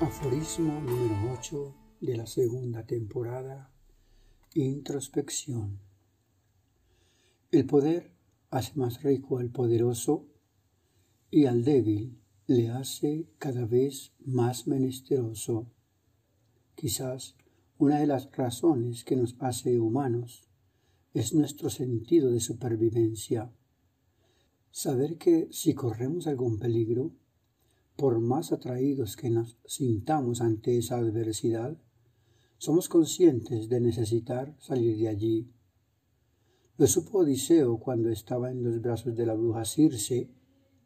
[0.00, 3.70] Aforismo número 8 de la segunda temporada.
[4.54, 5.78] Introspección.
[7.50, 8.10] El poder
[8.50, 10.24] hace más rico al poderoso
[11.30, 15.66] y al débil le hace cada vez más menesteroso.
[16.74, 17.36] Quizás
[17.76, 20.48] una de las razones que nos hace humanos
[21.12, 23.52] es nuestro sentido de supervivencia.
[24.70, 27.12] Saber que si corremos algún peligro,
[28.00, 31.76] por más atraídos que nos sintamos ante esa adversidad,
[32.56, 35.50] somos conscientes de necesitar salir de allí.
[36.78, 40.30] Lo supo Odiseo cuando estaba en los brazos de la bruja Circe,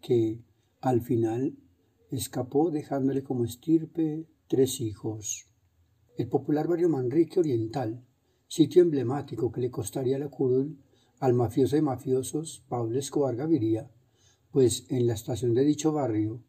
[0.01, 0.43] que,
[0.81, 1.57] al final,
[2.11, 5.47] escapó dejándole como estirpe tres hijos.
[6.17, 8.05] El popular barrio Manrique Oriental,
[8.49, 10.81] sitio emblemático que le costaría la curul
[11.21, 13.89] al mafioso de mafiosos Pablo Escobar Gaviria,
[14.51, 16.43] pues en la estación de dicho barrio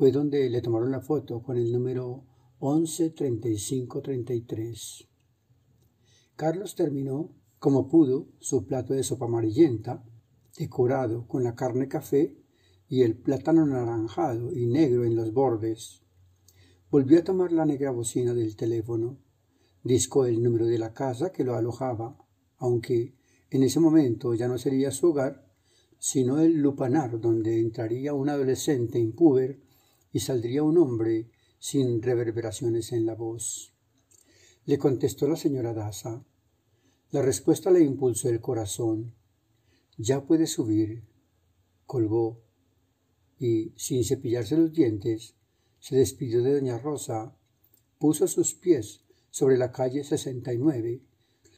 [0.00, 2.24] fue donde le tomaron la foto con el número
[2.60, 5.06] 113533.
[6.36, 10.02] Carlos terminó, como pudo, su plato de sopa amarillenta,
[10.56, 12.34] decorado con la carne café
[12.88, 16.00] y el plátano naranjado y negro en los bordes.
[16.90, 19.18] Volvió a tomar la negra bocina del teléfono,
[19.84, 22.16] discó el número de la casa que lo alojaba,
[22.56, 23.18] aunque
[23.50, 25.46] en ese momento ya no sería su hogar,
[25.98, 29.68] sino el lupanar donde entraría un adolescente impúber
[30.12, 33.72] y saldría un hombre sin reverberaciones en la voz.
[34.64, 36.24] Le contestó la señora Daza.
[37.10, 39.14] La respuesta le impulsó el corazón.
[39.96, 41.04] Ya puede subir.
[41.86, 42.40] Colgó
[43.38, 45.34] y, sin cepillarse los dientes,
[45.80, 47.34] se despidió de doña Rosa,
[47.98, 51.02] puso sus pies sobre la calle 69,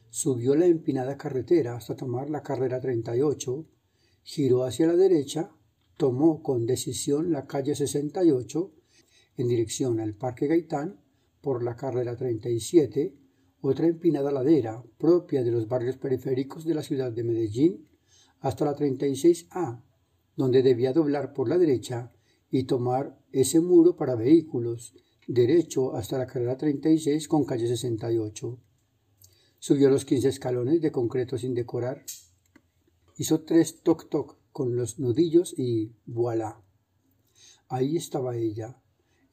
[0.09, 3.65] subió la empinada carretera hasta tomar la carrera 38,
[4.23, 5.51] giró hacia la derecha
[5.97, 8.71] tomó con decisión la calle 68
[9.37, 10.99] en dirección al Parque Gaitán
[11.41, 13.13] por la carrera 37,
[13.61, 17.87] otra empinada ladera propia de los barrios periféricos de la ciudad de Medellín,
[18.39, 19.81] hasta la 36A,
[20.35, 22.11] donde debía doblar por la derecha
[22.49, 24.93] y tomar ese muro para vehículos,
[25.27, 28.59] derecho hasta la carrera 36 con calle 68.
[29.59, 32.03] Subió los 15 escalones de concreto sin decorar.
[33.17, 36.61] Hizo tres toc-toc con los nudillos y voilà.
[37.67, 38.79] Ahí estaba ella,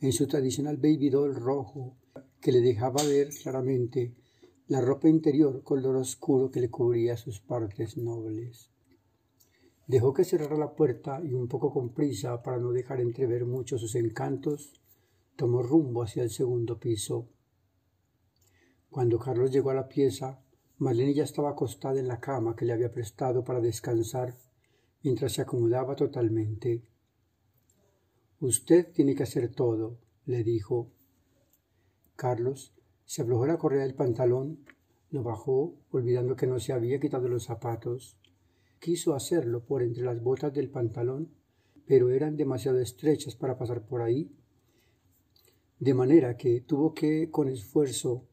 [0.00, 1.94] en su tradicional baby doll rojo,
[2.40, 4.14] que le dejaba ver claramente
[4.66, 8.70] la ropa interior color oscuro que le cubría sus partes nobles.
[9.86, 13.76] Dejó que cerrara la puerta y un poco con prisa para no dejar entrever mucho
[13.76, 14.80] sus encantos,
[15.36, 17.28] tomó rumbo hacia el segundo piso.
[18.88, 20.40] Cuando Carlos llegó a la pieza,
[20.78, 24.34] Marlene ya estaba acostada en la cama que le había prestado para descansar
[25.02, 26.82] mientras se acomodaba totalmente.
[28.40, 30.90] Usted tiene que hacer todo, le dijo.
[32.16, 32.74] Carlos
[33.04, 34.64] se aflojó la correa del pantalón,
[35.10, 38.16] lo bajó, olvidando que no se había quitado los zapatos.
[38.78, 41.30] Quiso hacerlo por entre las botas del pantalón,
[41.86, 44.30] pero eran demasiado estrechas para pasar por ahí,
[45.80, 48.26] de manera que tuvo que, con esfuerzo,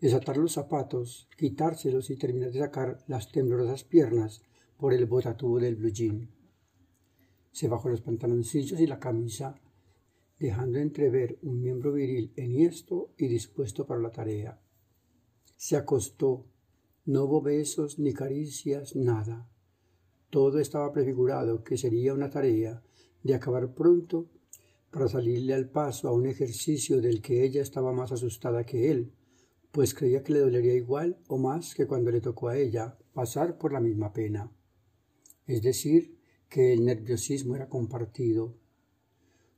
[0.00, 4.42] desatar los zapatos, quitárselos y terminar de sacar las temblorosas piernas
[4.78, 6.30] por el botatubo del blue jean.
[7.50, 9.56] Se bajó los pantaloncillos y la camisa,
[10.38, 14.60] dejando entrever un miembro viril enhiesto y dispuesto para la tarea.
[15.56, 16.46] Se acostó.
[17.06, 19.48] No hubo besos ni caricias, nada.
[20.30, 22.82] Todo estaba prefigurado que sería una tarea
[23.24, 24.28] de acabar pronto
[24.92, 29.12] para salirle al paso a un ejercicio del que ella estaba más asustada que él,
[29.72, 33.58] pues creía que le dolería igual o más que cuando le tocó a ella pasar
[33.58, 34.52] por la misma pena
[35.48, 36.16] es decir,
[36.48, 38.54] que el nerviosismo era compartido.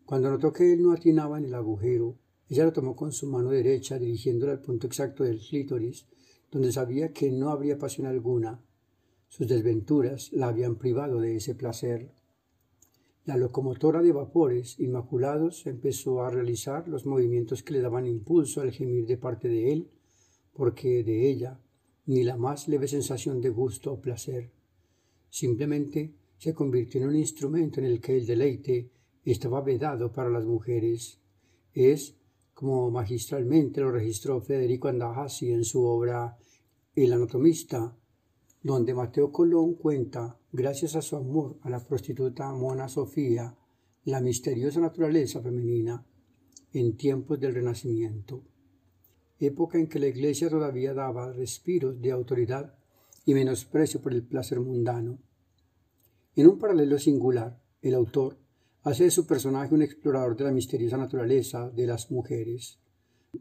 [0.07, 2.17] Cuando notó que él no atinaba en el agujero,
[2.49, 6.07] ella lo tomó con su mano derecha dirigiéndola al punto exacto del clítoris,
[6.51, 8.61] donde sabía que no habría pasión alguna.
[9.29, 12.13] Sus desventuras la habían privado de ese placer.
[13.25, 18.73] La locomotora de vapores inmaculados empezó a realizar los movimientos que le daban impulso al
[18.73, 19.91] gemir de parte de él,
[20.53, 21.61] porque de ella
[22.07, 24.51] ni la más leve sensación de gusto o placer.
[25.31, 28.91] Simplemente se convirtió en un instrumento en el que el deleite
[29.25, 31.21] estaba vedado para las mujeres.
[31.73, 32.17] Es
[32.55, 36.37] como magistralmente lo registró Federico Andajasi en su obra
[36.95, 37.97] El anatomista,
[38.63, 43.57] donde Mateo Colón cuenta, gracias a su amor a la prostituta Mona Sofía,
[44.05, 46.05] la misteriosa naturaleza femenina
[46.73, 48.43] en tiempos del Renacimiento,
[49.39, 52.75] época en que la Iglesia todavía daba respiros de autoridad
[53.31, 55.21] y menosprecio por el placer mundano.
[56.35, 58.39] En un paralelo singular, el autor
[58.83, 62.81] hace de su personaje un explorador de la misteriosa naturaleza de las mujeres.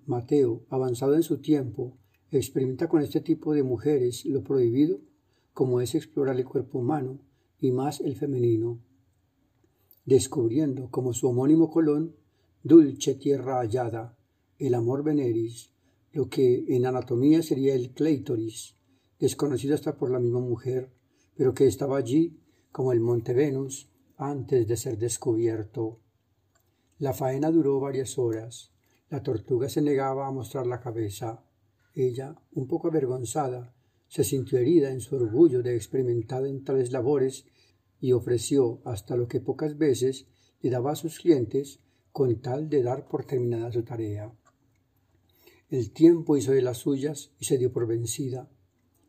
[0.06, 1.98] Mateo, avanzado en su tiempo,
[2.30, 5.00] experimenta con este tipo de mujeres lo prohibido
[5.56, 7.20] como es explorar el cuerpo humano
[7.60, 8.80] y más el femenino,
[10.06, 12.16] descubriendo como su homónimo Colón,
[12.62, 14.16] dulce tierra hallada,
[14.60, 15.72] el amor veneris,
[16.14, 18.76] lo que en anatomía sería el cleitoris,
[19.20, 20.92] desconocido hasta por la misma mujer,
[21.36, 22.40] pero que estaba allí
[22.72, 26.00] como el monte Venus antes de ser descubierto.
[26.98, 28.72] La faena duró varias horas.
[29.10, 31.44] La tortuga se negaba a mostrar la cabeza.
[31.96, 33.74] Ella, un poco avergonzada,
[34.08, 37.46] se sintió herida en su orgullo de experimentar en tales labores
[38.02, 40.28] y ofreció hasta lo que pocas veces
[40.62, 41.80] le daba a sus clientes
[42.12, 44.34] con tal de dar por terminada su tarea.
[45.70, 48.50] El tiempo hizo de las suyas y se dio por vencida.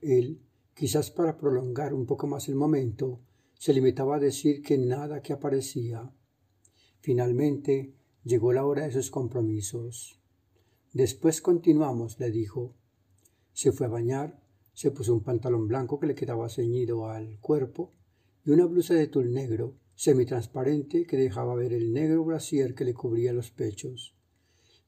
[0.01, 0.41] Él,
[0.75, 3.21] quizás para prolongar un poco más el momento,
[3.55, 6.11] se limitaba a decir que nada que aparecía.
[7.01, 7.95] Finalmente
[8.25, 10.19] llegó la hora de sus compromisos.
[10.93, 12.75] Después continuamos, le dijo.
[13.53, 14.41] Se fue a bañar
[14.81, 17.93] se puso un pantalón blanco que le quedaba ceñido al cuerpo
[18.47, 22.95] y una blusa de tul negro, semitransparente, que dejaba ver el negro brasier que le
[22.95, 24.15] cubría los pechos,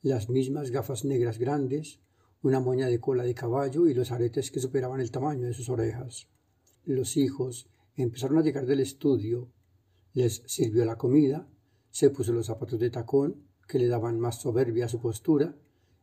[0.01, 2.01] las mismas gafas negras grandes,
[2.43, 5.69] una moña de cola de caballo y los aretes que superaban el tamaño de sus
[5.69, 6.29] orejas.
[6.85, 9.49] Los hijos empezaron a llegar del estudio,
[10.13, 11.49] les sirvió la comida,
[11.91, 15.57] se puso los zapatos de tacón que le daban más soberbia a su postura,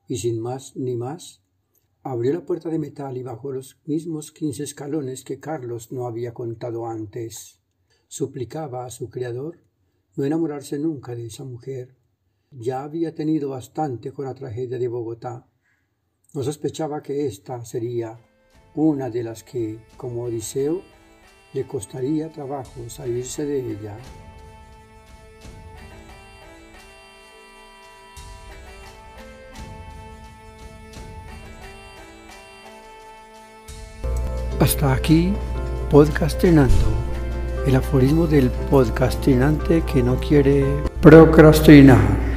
[0.08, 1.42] y sin más ni más
[2.02, 6.34] Abrió la puerta de metal y bajó los mismos quince escalones que Carlos no había
[6.34, 7.60] contado antes.
[8.08, 9.60] Suplicaba a su criador
[10.16, 11.98] no enamorarse nunca de esa mujer.
[12.52, 15.46] Ya había tenido bastante con la tragedia de Bogotá.
[16.32, 18.16] No sospechaba que ésta sería
[18.76, 20.84] una de las que, como Odiseo,
[21.54, 23.98] le costaría trabajo salirse de ella.
[34.60, 35.34] Hasta aquí,
[35.90, 36.76] podcastinando.
[37.66, 40.64] El aforismo del podcastinante que no quiere
[41.02, 42.29] procrastinar.